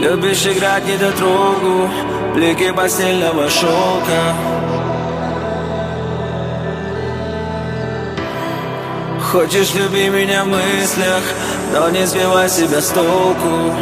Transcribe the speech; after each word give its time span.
Любишь 0.00 0.46
играть 0.46 0.86
недотрогу 0.86 1.90
Блики 2.34 2.72
постельного 2.72 3.50
шелка 3.50 4.34
Хочешь, 9.30 9.74
люби 9.74 10.08
меня 10.08 10.44
в 10.44 10.48
мыслях 10.48 11.22
Но 11.72 11.90
не 11.90 12.06
сбивай 12.06 12.48
себя 12.48 12.80
с 12.80 12.88
толку. 12.88 13.72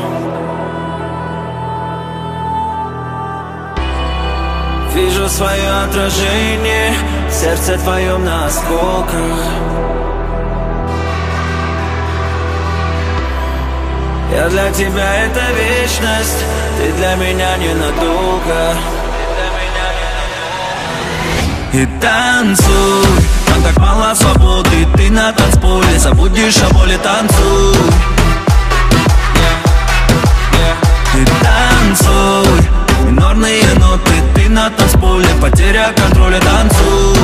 Вижу 4.94 5.29
свое 5.29 5.71
отражение 5.85 6.93
сердце 7.30 7.79
твоем 7.79 8.25
на 8.25 8.46
осколках 8.46 10.07
Я 14.38 14.48
для 14.48 14.70
тебя 14.70 15.16
это 15.24 15.40
вечность 15.50 16.44
Ты 16.78 16.92
для 16.92 17.16
меня 17.16 17.56
ненадолго. 17.56 18.76
И 21.72 21.84
танцуй 22.00 23.06
Нам 23.48 23.62
так 23.64 23.76
мало 23.78 24.14
свободы 24.14 24.86
Ты 24.96 25.11
на 25.11 25.32
танцполе 25.32 25.98
Забудешь 25.98 26.62
о 26.62 26.72
боли, 26.72 26.96
танцуй. 27.02 27.74
И 31.16 31.25
танцуй 31.42 32.69
Минорные 33.06 33.75
ноты 33.75 34.22
Ты 34.36 34.48
на 34.50 34.70
танцполе 34.70 35.28
Потеря 35.41 35.92
контроля, 35.97 36.39
танцуй. 36.39 37.19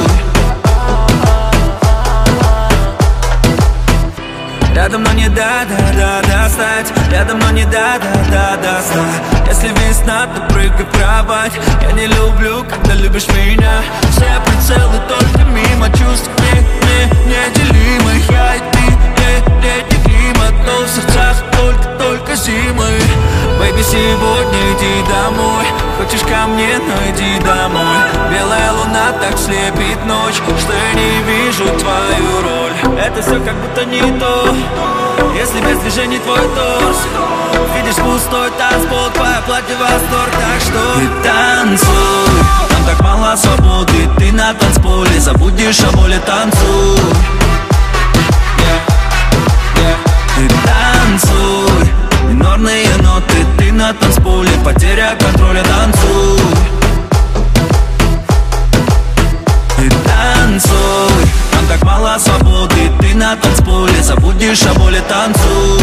Рядом, 4.74 5.04
но 5.04 5.12
не 5.12 5.28
да-да-да 5.28 6.23
достать. 6.44 6.92
Рядом, 7.10 7.38
но 7.38 7.50
не 7.50 7.64
да-да-да 7.64 8.56
достать 8.56 9.22
Если 9.48 9.68
весна, 9.68 10.26
то 10.26 10.40
прыгай 10.52 10.84
в 10.84 10.90
кровать. 10.90 11.52
Я 11.82 11.92
не 11.92 12.06
люблю, 12.06 12.64
когда 12.64 12.94
любишь 12.94 13.26
меня. 13.28 13.80
Все 14.10 14.28
прицелы 14.44 14.98
только 15.08 15.44
мимо 15.44 15.88
Чувств. 15.88 16.28
Не, 16.42 16.60
не, 16.86 17.48
неделимых. 17.48 18.30
Я 18.30 18.56
и 18.56 18.60
ты, 18.72 18.82
не, 18.82 19.62
летний 19.62 20.02
климат 20.04 20.54
Но 20.66 20.84
в 20.84 20.88
сердцах 20.88 21.42
только-только 21.52 22.36
зимы. 22.36 22.90
Бэйби, 23.58 23.82
сегодня 23.82 24.58
иди 24.72 25.08
домой. 25.08 25.66
Хочешь 25.96 26.26
ко 26.26 26.46
мне, 26.48 26.78
но 26.78 27.10
иди 27.10 27.38
домой. 27.44 27.96
Белая 28.30 28.72
луна 28.72 29.12
так 29.20 29.38
слепит 29.38 30.04
ночь 30.06 30.42
Что 30.58 30.72
я 30.72 30.92
не 30.94 31.22
вижу 31.22 31.64
Это 31.64 31.78
все 33.34 33.44
как 33.44 33.56
будто 33.56 33.84
не 33.84 34.00
то. 34.18 34.54
Если 35.34 35.60
без 35.60 35.78
движений 35.78 36.18
твой 36.18 36.38
торс 36.38 36.98
Видишь 37.74 37.96
пустой 37.96 38.50
танцпол 38.52 39.10
Твое 39.10 39.42
платье 39.46 39.76
восторг 39.76 40.30
Так 40.30 40.60
что 40.60 41.00
и 41.00 41.08
танцуй. 41.24 42.44
Нам 42.70 42.84
так 42.86 43.00
мало 43.00 43.36
свободы 43.36 44.08
Ты 44.18 44.32
на 44.32 44.54
танцполе 44.54 45.18
Забудешь 45.18 45.80
о 45.80 45.96
боли, 45.96 46.20
танцуй. 46.24 46.98
И 50.38 50.48
танцуй 50.48 50.83
Забудешь 64.04 64.66
о 64.66 64.74
боли, 64.74 65.02
танцуй 65.08 65.80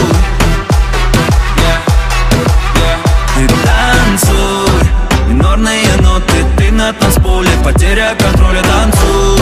И 3.40 3.48
танцуй. 3.48 4.88
Минорные 5.28 5.98
ноты 6.02 6.46
Ты 6.56 6.72
на 6.72 6.94
танцполе 6.94 7.50
Потеря 7.64 8.16
контроля, 8.20 8.62
танцуй 8.62 9.40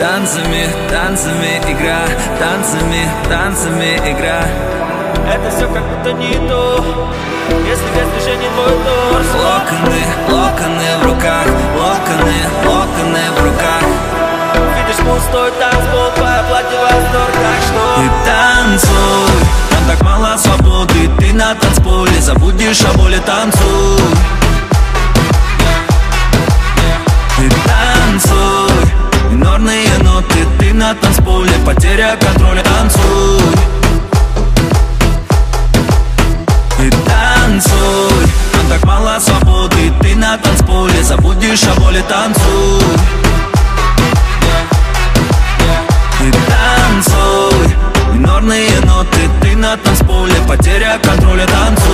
Танцами, 0.00 0.66
танцами 0.90 1.60
игра 1.70 2.00
Танцами, 2.40 3.08
танцами 3.28 3.96
игра. 4.10 4.42
Это 5.32 5.56
все 5.56 5.68
как 5.72 5.84
будто 5.88 6.12
не 6.14 6.34
то. 6.48 6.84
Если 7.48 7.86
без 7.94 8.08
движения 8.12 8.50
твой 8.56 8.72
торс 8.84 9.26
танцпол 15.78 16.08
танцуй. 18.24 19.30
Нам 19.72 19.84
так 19.86 20.02
мало 20.02 20.36
свободы 20.36 21.08
Ты 21.18 21.32
на 21.32 21.54
танцполе 21.54 22.20
Забудешь 22.20 22.82
о 22.82 22.96
боли, 22.96 23.18
танцуй. 23.18 24.00
И 27.38 27.48
танцуй. 27.66 28.92
Минорные 29.30 29.98
ноты 30.02 30.46
Ты 30.58 30.72
на 30.74 30.94
танцполе 30.94 31.52
Потеря 31.64 32.16
контроля 32.20 32.62
Танцуй. 32.62 33.52
И 36.80 36.90
танцуй. 36.90 38.26
Нам 38.54 38.66
так 38.70 38.84
мало 38.84 39.18
свободы 39.20 39.92
Ты 40.00 40.16
на 40.16 40.36
танцполе 40.38 41.02
Забудешь 41.02 41.64
о 41.64 41.80
боли 41.80 42.02
Танцуй 42.08 43.17
И 46.28 46.30
танцуй. 46.30 47.76
Минорные 48.12 48.80
ноты 48.84 49.30
Ты 49.40 49.56
на 49.56 49.76
танцполе. 49.78 50.34
Потеря 50.46 50.98
контроля 51.02 51.46
Танцуй 51.46 51.87